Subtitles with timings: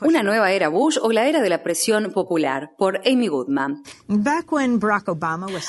[0.00, 3.82] Una nueva era Bush o la era de la presión popular, por Amy Goodman.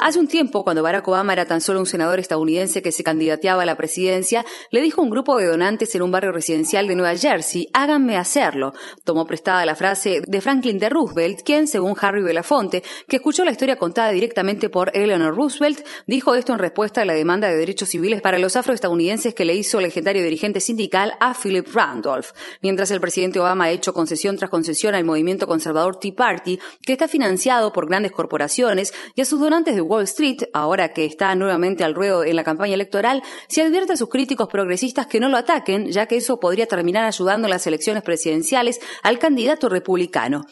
[0.00, 3.62] Hace un tiempo, cuando Barack Obama era tan solo un senador estadounidense que se candidateaba
[3.62, 6.96] a la presidencia, le dijo a un grupo de donantes en un barrio residencial de
[6.96, 8.72] Nueva Jersey, háganme hacerlo.
[9.04, 13.52] Tomó prestada la frase de Franklin de Roosevelt, quien, según Harry Belafonte, que escuchó la
[13.52, 17.90] historia contada directamente por Eleanor Roosevelt, dijo esto en respuesta a la demanda de derechos
[17.90, 22.90] civiles para los afroestadounidenses que le hizo el legendario dirigente sindical a Philip Randolph mientras
[22.90, 27.08] el presidente Obama ha hecho concesión tras concesión al movimiento conservador Tea Party, que está
[27.08, 31.84] financiado por grandes corporaciones, y a sus donantes de Wall Street, ahora que está nuevamente
[31.84, 35.36] al ruedo en la campaña electoral, se advierte a sus críticos progresistas que no lo
[35.36, 40.44] ataquen, ya que eso podría terminar ayudando en las elecciones presidenciales al candidato republicano.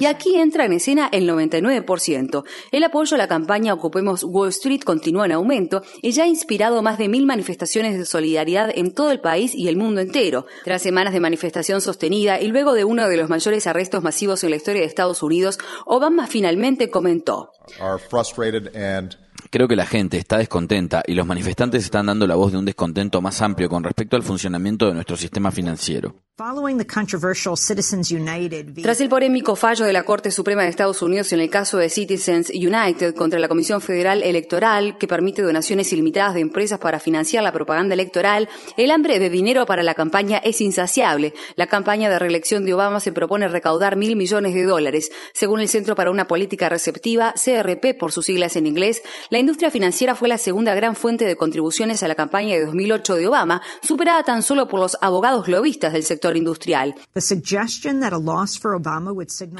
[0.00, 2.44] Y aquí entra en escena el 99%.
[2.70, 6.82] El apoyo a la campaña Ocupemos Wall Street continúa en aumento y ya ha inspirado
[6.82, 10.46] más de mil manifestaciones de solidaridad en todo el país y el mundo entero.
[10.64, 14.50] Tras semanas de manifestación sostenida y luego de uno de los mayores arrestos masivos en
[14.50, 17.50] la historia de Estados Unidos, Obama finalmente comentó.
[19.50, 22.64] Creo que la gente está descontenta y los manifestantes están dando la voz de un
[22.64, 26.14] descontento más amplio con respecto al funcionamiento de nuestro sistema financiero.
[28.82, 31.90] Tras el polémico fallo de la Corte Suprema de Estados Unidos en el caso de
[31.90, 37.44] Citizens United contra la Comisión Federal Electoral, que permite donaciones ilimitadas de empresas para financiar
[37.44, 41.34] la propaganda electoral, el hambre de dinero para la campaña es insaciable.
[41.56, 45.12] La campaña de reelección de Obama se propone recaudar mil millones de dólares.
[45.34, 49.70] Según el Centro para una Política Receptiva, CRP por sus siglas en inglés, la industria
[49.70, 53.60] financiera fue la segunda gran fuente de contribuciones a la campaña de 2008 de Obama,
[53.82, 56.94] superada tan solo por los abogados globistas del sector industrial.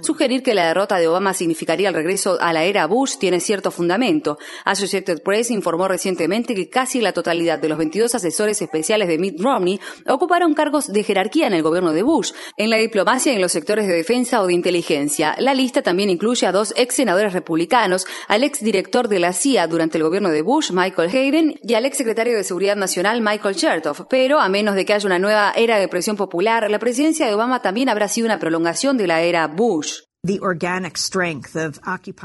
[0.00, 3.70] Sugerir que la derrota de Obama significaría el regreso a la era Bush tiene cierto
[3.70, 4.38] fundamento.
[4.64, 9.40] Associated Press informó recientemente que casi la totalidad de los 22 asesores especiales de Mitt
[9.40, 13.42] Romney ocuparon cargos de jerarquía en el gobierno de Bush, en la diplomacia y en
[13.42, 15.36] los sectores de defensa o de inteligencia.
[15.38, 19.66] La lista también incluye a dos ex senadores republicanos, al ex director de la CIA
[19.66, 23.56] durante el gobierno de Bush, Michael Hayden, y al ex secretario de Seguridad Nacional, Michael
[23.56, 24.02] Chertoff.
[24.08, 27.34] Pero, a menos de que haya una nueva era de presión popular, la presidencia de
[27.34, 30.09] Obama también habrá sido una prolongación de la era Bush.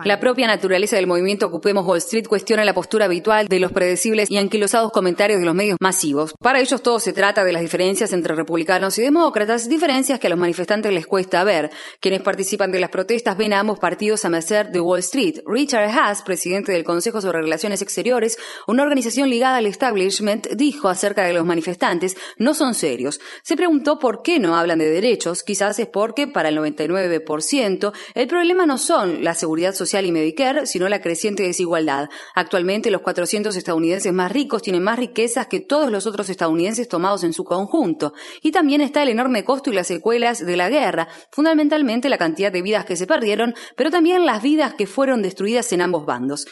[0.04, 4.30] La propia naturaleza del movimiento Ocupemos Wall Street cuestiona la postura habitual de los predecibles
[4.30, 6.34] y anquilosados comentarios de los medios masivos.
[6.42, 10.30] Para ellos todo se trata de las diferencias entre republicanos y demócratas, diferencias que a
[10.30, 11.72] los manifestantes les cuesta ver.
[12.02, 15.40] Quienes participan de las protestas ven a ambos partidos a merced de Wall Street.
[15.46, 21.24] Richard Haas, presidente del Consejo sobre Relaciones Exteriores, una organización ligada al establishment, dijo acerca
[21.24, 23.22] de los manifestantes, no son serios.
[23.42, 28.28] Se preguntó por qué no hablan de derechos, quizás es porque para el 99% el
[28.28, 32.10] problema no son la seguridad social y Medicare, sino la creciente desigualdad.
[32.34, 37.24] Actualmente los 400 estadounidenses más ricos tienen más riquezas que todos los otros estadounidenses tomados
[37.24, 38.14] en su conjunto.
[38.42, 42.52] Y también está el enorme costo y las secuelas de la guerra, fundamentalmente la cantidad
[42.52, 46.46] de vidas que se perdieron, pero también las vidas que fueron destruidas en ambos bandos.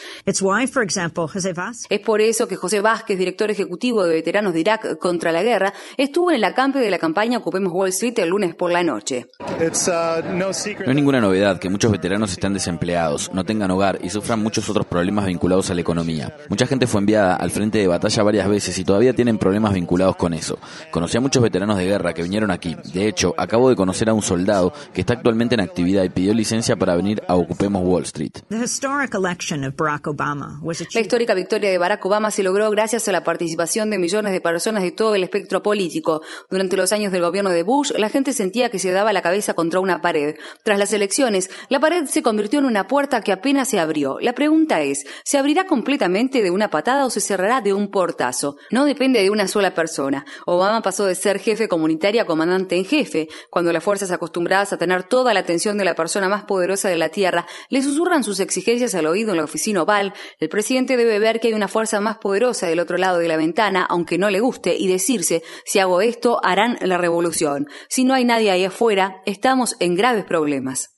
[1.90, 5.74] Es por eso que José Vázquez, director ejecutivo de veteranos de Irak contra la guerra,
[5.98, 9.28] estuvo en el acampe de la campaña Ocupemos Wall Street el lunes por la noche.
[9.40, 10.52] Uh, no
[10.88, 14.86] hay ninguna novedad que muchos veteranos estén desempleados, no tengan hogar y sufran muchos otros
[14.86, 16.36] problemas vinculados a la economía.
[16.50, 20.18] Mucha gente fue enviada al frente de batalla varias veces y todavía tienen problemas vinculados
[20.18, 20.60] con eso.
[20.92, 22.76] Conocí a muchos veteranos de guerra que vinieron aquí.
[22.94, 26.34] De hecho, acabo de conocer a un soldado que está actualmente en actividad y pidió
[26.34, 28.34] licencia para venir a Ocupemos Wall Street.
[30.94, 34.42] La histórica victoria de Barack Obama se logró gracias a la participación de millones de
[34.42, 36.22] personas de todo el espectro político.
[36.50, 39.54] Durante los años del gobierno de Bush, la gente sentía que se daba la cabeza
[39.54, 40.36] contra una pared.
[40.64, 41.13] Tras las elecciones,
[41.70, 44.18] la pared se convirtió en una puerta que apenas se abrió.
[44.20, 48.58] La pregunta es, ¿se abrirá completamente de una patada o se cerrará de un portazo?
[48.72, 50.26] No depende de una sola persona.
[50.46, 53.28] Obama pasó de ser jefe comunitario a comandante en jefe.
[53.50, 56.98] Cuando las fuerzas acostumbradas a tener toda la atención de la persona más poderosa de
[56.98, 61.20] la Tierra le susurran sus exigencias al oído en la oficina oval, el presidente debe
[61.20, 64.30] ver que hay una fuerza más poderosa del otro lado de la ventana, aunque no
[64.30, 67.68] le guste, y decirse, si hago esto, harán la revolución.
[67.88, 70.94] Si no hay nadie ahí afuera, estamos en graves problemas.